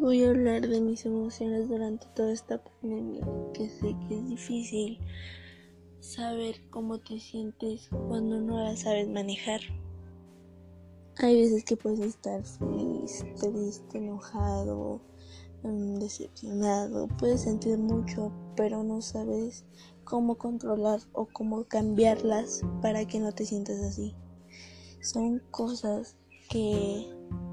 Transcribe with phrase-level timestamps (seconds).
[0.00, 3.22] voy a hablar de mis emociones durante toda esta pandemia,
[3.52, 4.98] que sé que es difícil
[6.00, 9.60] saber cómo te sientes cuando no la sabes manejar.
[11.18, 15.02] Hay veces que puedes estar feliz, triste, enojado,
[15.64, 19.66] mm, decepcionado, puedes sentir mucho, pero no sabes
[20.04, 24.14] cómo controlar o cómo cambiarlas para que no te sientas así.
[25.02, 26.16] Son cosas
[26.48, 27.06] que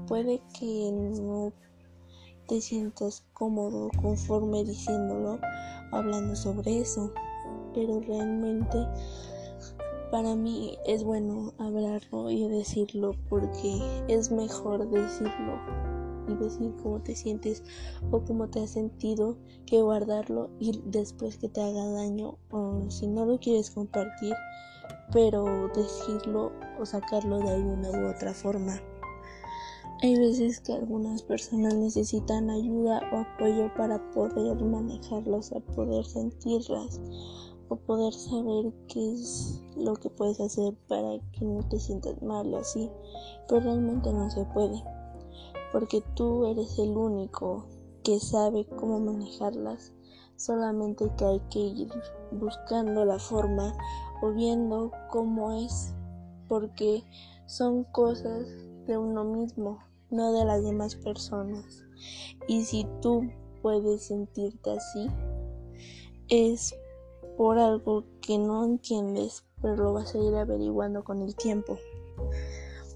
[0.06, 1.52] puede que no
[2.48, 5.38] te sientas cómodo conforme diciéndolo,
[5.92, 7.12] hablando sobre eso,
[7.74, 8.78] pero realmente
[10.10, 15.60] para mí es bueno hablarlo y decirlo porque es mejor decirlo
[16.26, 17.62] y decir cómo te sientes
[18.10, 23.06] o cómo te has sentido que guardarlo y después que te haga daño o si
[23.06, 24.34] no lo quieres compartir
[25.12, 28.80] pero decirlo o sacarlo de alguna u otra forma.
[30.00, 37.00] Hay veces que algunas personas necesitan ayuda o apoyo para poder manejarlas, a poder sentirlas
[37.68, 42.54] o poder saber qué es lo que puedes hacer para que no te sientas mal
[42.54, 42.88] o así,
[43.48, 44.80] pero realmente no se puede,
[45.72, 47.66] porque tú eres el único
[48.04, 49.92] que sabe cómo manejarlas,
[50.36, 51.88] solamente que hay que ir
[52.30, 53.74] buscando la forma
[54.22, 55.92] o viendo cómo es,
[56.48, 57.02] porque
[57.46, 58.46] son cosas
[58.86, 61.84] de uno mismo no de las demás personas.
[62.46, 63.28] Y si tú
[63.62, 65.08] puedes sentirte así,
[66.28, 66.74] es
[67.36, 71.78] por algo que no entiendes, pero lo vas a ir averiguando con el tiempo.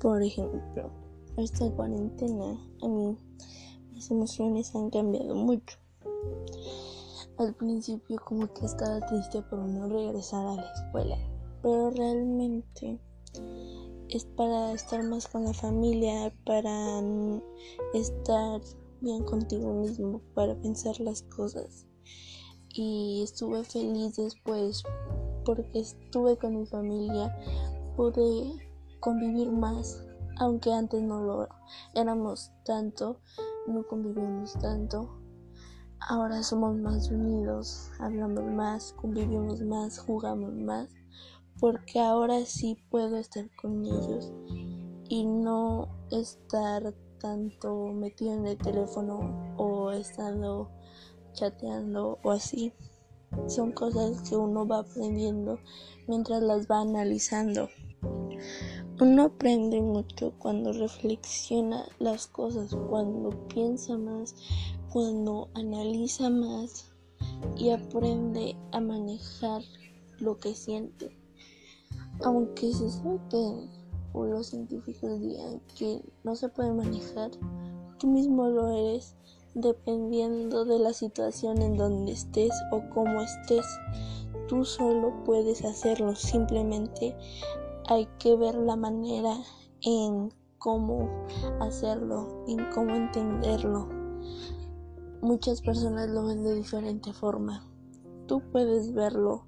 [0.00, 0.90] Por ejemplo,
[1.36, 3.16] esta cuarentena a mí
[3.92, 5.78] mis emociones han cambiado mucho.
[7.38, 11.16] Al principio como que estaba triste por no regresar a la escuela,
[11.62, 12.98] pero realmente
[14.12, 17.00] es para estar más con la familia, para
[17.94, 18.60] estar
[19.00, 21.86] bien contigo mismo, para pensar las cosas.
[22.68, 24.82] Y estuve feliz después
[25.46, 27.34] porque estuve con mi familia,
[27.96, 28.70] pude
[29.00, 30.04] convivir más,
[30.38, 31.48] aunque antes no lo
[31.94, 33.20] éramos tanto,
[33.66, 35.18] no convivimos tanto.
[36.00, 41.01] Ahora somos más unidos, hablamos más, convivimos más, jugamos más
[41.62, 44.32] porque ahora sí puedo estar con ellos
[45.08, 50.68] y no estar tanto metido en el teléfono o estando
[51.34, 52.72] chateando o así.
[53.46, 55.60] Son cosas que uno va aprendiendo
[56.08, 57.68] mientras las va analizando.
[59.00, 64.34] Uno aprende mucho cuando reflexiona las cosas, cuando piensa más,
[64.92, 66.92] cuando analiza más
[67.56, 69.62] y aprende a manejar
[70.18, 71.21] lo que siente.
[72.24, 73.68] Aunque se sabe que
[74.14, 77.30] los científicos digan que no se puede manejar,
[77.98, 79.16] tú mismo lo eres
[79.54, 83.66] dependiendo de la situación en donde estés o cómo estés.
[84.48, 87.16] Tú solo puedes hacerlo, simplemente
[87.88, 89.36] hay que ver la manera
[89.82, 91.08] en cómo
[91.60, 93.88] hacerlo, en cómo entenderlo.
[95.20, 97.64] Muchas personas lo ven de diferente forma.
[98.26, 99.46] Tú puedes verlo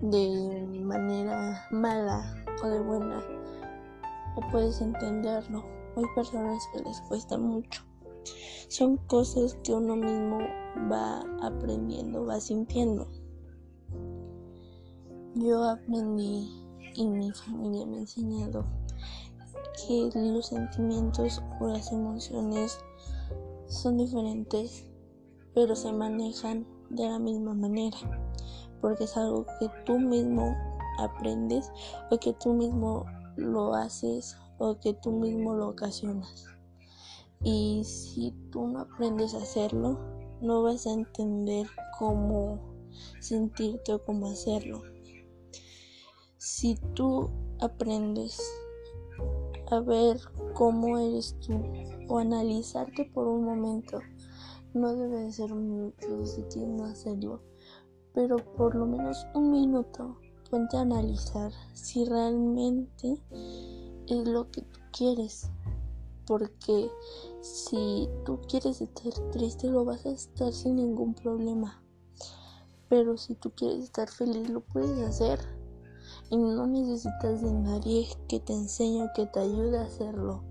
[0.00, 3.22] de manera mala o de buena
[4.36, 5.62] o puedes entenderlo.
[5.96, 7.84] Hay personas que les cuesta mucho.
[8.68, 10.38] Son cosas que uno mismo
[10.90, 13.08] va aprendiendo, va sintiendo.
[15.34, 16.48] Yo aprendí
[16.94, 18.64] y mi familia me ha enseñado
[19.86, 22.78] que los sentimientos o las emociones
[23.66, 24.86] son diferentes,
[25.54, 27.98] pero se manejan de la misma manera
[28.80, 30.56] porque es algo que tú mismo
[30.98, 31.70] aprendes
[32.10, 36.46] o que tú mismo lo haces o que tú mismo lo ocasionas.
[37.42, 39.98] Y si tú no aprendes a hacerlo,
[40.42, 41.66] no vas a entender
[41.98, 42.58] cómo
[43.20, 44.82] sentirte o cómo hacerlo.
[46.36, 47.30] Si tú
[47.60, 48.40] aprendes
[49.70, 50.18] a ver
[50.54, 51.62] cómo eres tú
[52.08, 54.00] o analizarte por un momento,
[54.74, 57.49] no debe ser mucho si no hacerlo
[58.14, 60.16] pero por lo menos un minuto
[60.50, 63.22] ponte a analizar si realmente
[64.06, 65.48] es lo que tú quieres.
[66.26, 66.90] Porque
[67.40, 71.82] si tú quieres estar triste, lo vas a estar sin ningún problema.
[72.88, 75.40] Pero si tú quieres estar feliz, lo puedes hacer.
[76.30, 80.44] Y no necesitas de nadie que te enseñe o que te ayude a hacerlo.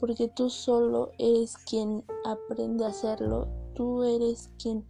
[0.00, 3.48] Porque tú solo eres quien aprende a hacerlo.
[3.74, 4.86] Tú eres quien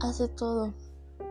[0.00, 0.72] hace todo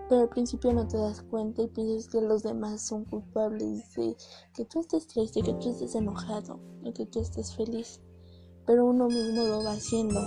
[0.10, 4.16] pero al principio no te das cuenta y piensas que los demás son culpables de
[4.54, 8.02] que tú estés triste, que tú estés enojado o que tú estés feliz.
[8.66, 10.22] pero uno mismo lo va haciendo.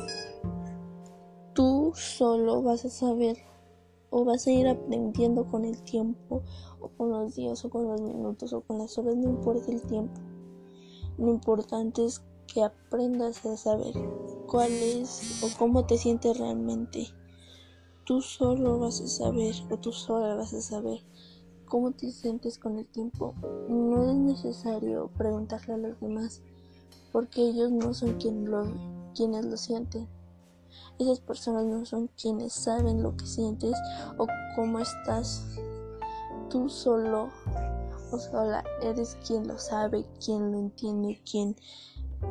[1.55, 3.39] Tú solo vas a saber
[4.11, 6.43] o vas a ir aprendiendo con el tiempo
[6.81, 9.83] o con los días o con los minutos o con las horas, no importa el
[9.83, 10.21] tiempo.
[11.19, 13.95] Lo importante es que aprendas a saber
[14.47, 17.09] cuál es o cómo te sientes realmente.
[18.07, 21.01] Tú solo vas a saber o tú sola vas a saber
[21.65, 23.35] cómo te sientes con el tiempo.
[23.69, 26.41] No es necesario preguntarle a los demás
[27.11, 30.07] porque ellos no son quienes lo sienten.
[31.01, 33.75] Esas personas no son quienes saben lo que sientes
[34.19, 35.45] o cómo estás.
[36.49, 37.31] Tú solo
[38.13, 41.57] o sola eres quien lo sabe, quien lo entiende, quien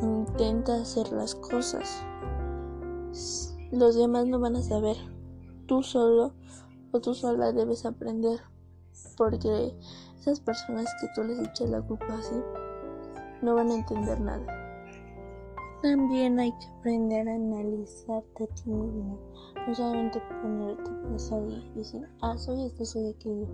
[0.02, 2.02] intenta hacer las cosas.
[3.74, 5.15] Los demás no van a saber.
[5.68, 6.34] Tú solo
[6.92, 8.40] o tú sola debes aprender.
[9.18, 9.76] Porque
[10.20, 12.36] esas personas que tú les echas la culpa así
[13.42, 14.46] no van a entender nada.
[15.82, 19.20] También hay que aprender a analizarte a ti mismo,
[19.68, 23.48] no solamente ponerte a pensar y decir, ah, soy esto, soy aquello,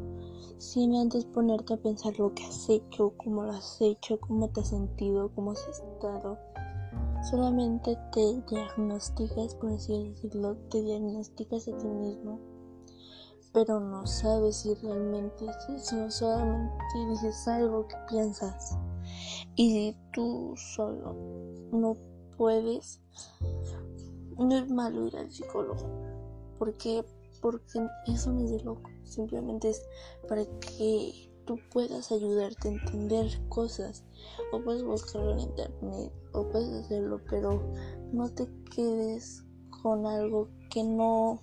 [0.57, 4.61] sino antes ponerte a pensar lo que has hecho, cómo lo has hecho, cómo te
[4.61, 6.37] has sentido, cómo has estado.
[7.29, 12.39] Solamente te diagnosticas, por así decirlo, te diagnosticas a ti mismo,
[13.53, 18.77] pero no sabes si realmente es eso, solamente dices algo que piensas.
[19.55, 21.15] Y si tú solo
[21.71, 21.95] no
[22.37, 23.01] puedes,
[24.37, 25.85] no es malo ir al psicólogo.
[26.57, 27.05] porque
[27.41, 28.89] Porque eso no es de loco.
[29.03, 29.83] Simplemente es
[30.27, 34.05] para que tú puedas ayudarte a entender cosas.
[34.53, 36.13] O puedes buscarlo en internet.
[36.31, 37.19] O puedes hacerlo.
[37.29, 37.61] Pero
[38.13, 39.43] no te quedes
[39.81, 41.41] con algo que no,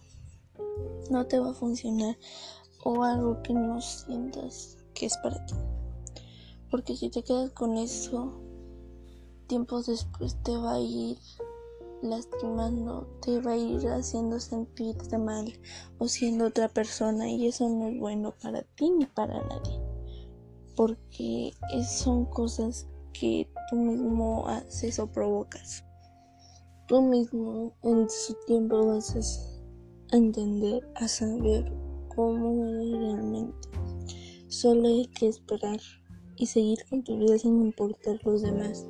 [1.10, 2.16] no te va a funcionar.
[2.84, 5.54] O algo que no sientas que es para ti.
[6.70, 8.32] Porque si te quedas con eso,
[9.46, 11.18] tiempos después te va a ir
[12.02, 15.52] lastimando, te va a ir haciendo sentirte mal
[15.98, 19.77] o siendo otra persona y eso no es bueno para ti ni para nadie.
[20.78, 21.52] Porque
[21.84, 25.84] son cosas que tú mismo haces o provocas.
[26.86, 29.14] Tú mismo en su tiempo vas
[30.12, 31.70] a entender, a saber
[32.14, 33.68] cómo eres realmente.
[34.46, 35.80] Solo hay que esperar
[36.36, 38.86] y seguir con tu vida sin importar los demás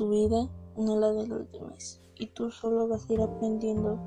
[0.00, 0.48] tu vida,
[0.78, 2.00] no la de los demás.
[2.18, 3.98] Y tú solo vas a ir aprendiendo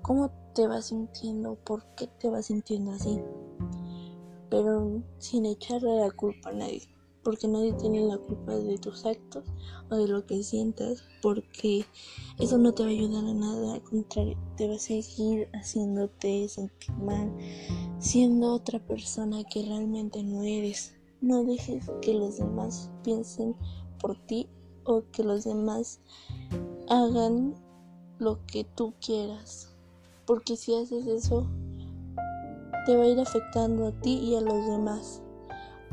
[0.00, 3.20] cómo te vas sintiendo, por qué te vas sintiendo así.
[4.52, 6.86] Pero sin echarle la culpa a nadie.
[7.24, 9.46] Porque nadie tiene la culpa de tus actos
[9.88, 11.02] o de lo que sientas.
[11.22, 11.86] Porque
[12.38, 13.72] eso no te va a ayudar a nada.
[13.72, 17.32] Al contrario, te va a seguir haciéndote sentir mal.
[17.98, 20.96] Siendo otra persona que realmente no eres.
[21.22, 23.56] No dejes que los demás piensen
[24.00, 24.50] por ti
[24.84, 26.00] o que los demás
[26.90, 27.54] hagan
[28.18, 29.74] lo que tú quieras.
[30.26, 31.46] Porque si haces eso,
[32.86, 35.22] te va a ir afectando a ti y a los demás.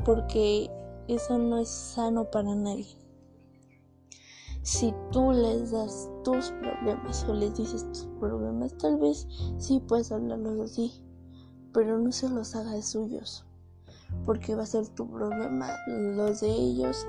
[0.06, 0.70] Porque
[1.08, 2.98] eso no es sano para nadie.
[4.62, 9.28] Si tú les das tus problemas o les dices tus problemas, tal vez
[9.58, 11.02] sí puedes hablarlos así,
[11.74, 13.46] pero no se los hagas suyos,
[14.26, 17.08] porque va a ser tu problema, los de ellos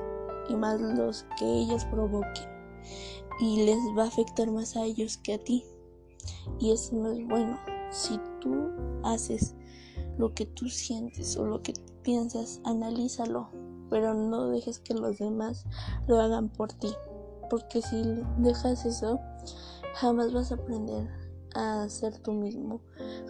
[0.49, 2.49] y más los que ellos provoquen
[3.41, 5.65] y les va a afectar más a ellos que a ti
[6.59, 7.59] y eso no es bueno
[7.91, 8.71] si tú
[9.03, 9.55] haces
[10.19, 13.49] lo que tú sientes o lo que piensas analízalo
[13.91, 15.67] pero no dejes que los demás
[16.07, 16.93] lo hagan por ti
[17.49, 18.03] porque si
[18.39, 19.21] dejas eso
[19.95, 21.09] jamás vas a aprender
[21.55, 22.81] a ser tú mismo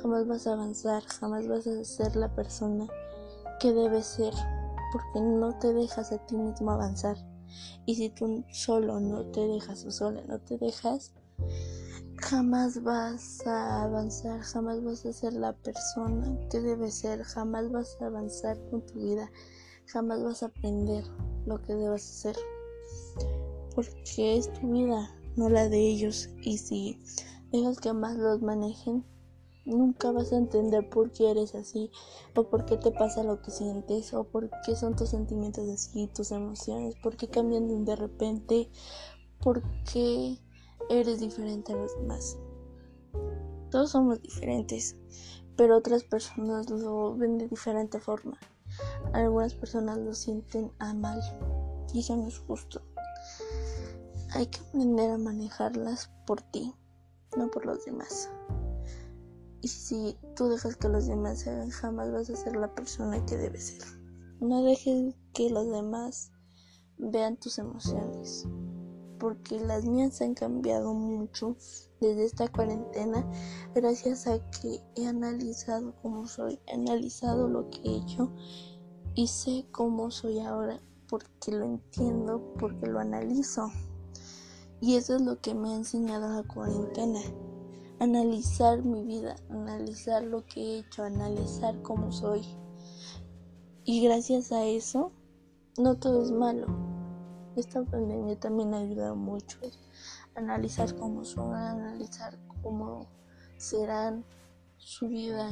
[0.02, 2.86] jamás vas a avanzar jamás vas a ser la persona
[3.60, 4.34] que debes ser
[4.90, 7.16] porque no te dejas a ti mismo avanzar.
[7.86, 11.12] Y si tú solo no te dejas o sola no te dejas,
[12.20, 17.96] jamás vas a avanzar, jamás vas a ser la persona que debes ser, jamás vas
[18.00, 19.30] a avanzar con tu vida,
[19.86, 21.04] jamás vas a aprender
[21.46, 22.36] lo que debes hacer.
[23.74, 26.28] Porque es tu vida, no la de ellos.
[26.42, 27.02] Y si
[27.52, 29.04] dejas que más los manejen,
[29.66, 31.90] Nunca vas a entender por qué eres así,
[32.34, 36.08] o por qué te pasa lo que sientes, o por qué son tus sentimientos así,
[36.08, 38.70] tus emociones, por qué cambian de repente,
[39.38, 39.62] por
[39.92, 40.38] qué
[40.90, 42.36] eres diferente a los demás.
[43.70, 44.96] Todos somos diferentes,
[45.56, 48.38] pero otras personas lo ven de diferente forma.
[49.12, 51.20] Algunas personas lo sienten a mal,
[51.94, 52.82] y eso no es justo.
[54.32, 56.74] Hay que aprender a manejarlas por ti,
[57.36, 58.28] no por los demás.
[59.62, 63.24] Y si tú dejas que los demás se hagan, jamás vas a ser la persona
[63.26, 63.82] que debes ser.
[64.40, 66.32] No dejes que los demás
[66.96, 68.46] vean tus emociones.
[69.20, 71.56] Porque las mías han cambiado mucho
[72.00, 73.24] desde esta cuarentena
[73.74, 78.32] gracias a que he analizado cómo soy, he analizado lo que he hecho
[79.14, 83.70] y sé cómo soy ahora porque lo entiendo, porque lo analizo.
[84.80, 87.20] Y eso es lo que me ha enseñado la cuarentena.
[87.98, 92.42] Analizar mi vida, analizar lo que he hecho, analizar cómo soy.
[93.84, 95.12] Y gracias a eso,
[95.76, 96.89] no todo es malo.
[97.56, 99.58] Esta pandemia también ha ayudado mucho
[100.34, 103.06] a analizar cómo son, analizar cómo
[103.56, 104.24] serán
[104.76, 105.48] su vida.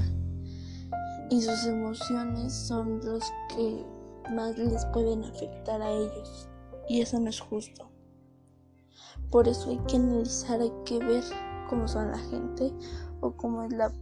[1.31, 3.25] Y sus emociones son los
[3.55, 3.85] que
[4.31, 6.49] más les pueden afectar a ellos.
[6.89, 7.91] Y eso no es justo.
[9.31, 11.25] Por eso hay que analizar, hay que ver
[11.69, 12.73] cómo son la gente
[13.21, 13.93] o cómo es la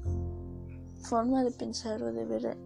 [1.00, 2.56] forma de pensar o de ver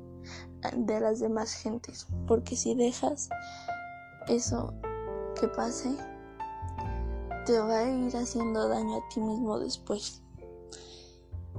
[0.77, 3.31] de las demás gentes, porque si dejas
[4.29, 4.75] eso
[5.41, 5.97] que pase,
[7.47, 10.23] te va a ir haciendo daño a ti mismo después.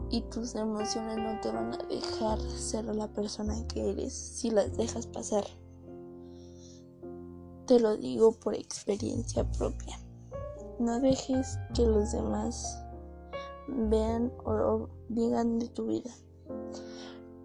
[0.10, 4.78] Y tus emociones no te van a dejar ser la persona que eres si las
[4.78, 5.46] dejas pasar.
[7.66, 10.00] Te lo digo por experiencia propia.
[10.80, 12.84] No dejes que los demás
[13.68, 16.12] vean o digan de tu vida.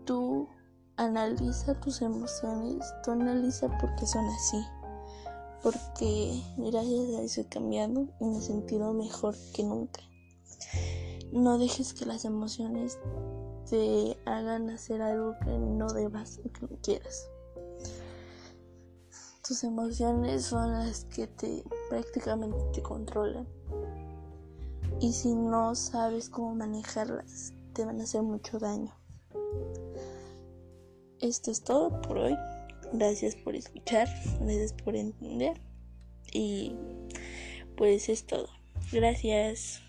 [0.04, 0.48] Tú
[0.96, 4.58] analiza tus emociones, tú analiza por qué son así.
[5.66, 10.00] Porque gracias a eso he cambiado y me he sentido mejor que nunca.
[11.32, 13.00] No dejes que las emociones
[13.68, 17.28] te hagan hacer algo que no debas o que no quieras.
[19.44, 23.48] Tus emociones son las que te prácticamente te controlan.
[25.00, 28.94] Y si no sabes cómo manejarlas, te van a hacer mucho daño.
[31.18, 32.36] Esto es todo por hoy.
[32.92, 34.08] Gracias por escuchar,
[34.40, 35.60] gracias por entender.
[36.32, 36.74] Y
[37.76, 38.48] pues es todo.
[38.92, 39.82] Gracias.